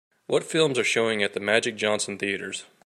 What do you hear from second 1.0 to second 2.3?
at Magic Johnson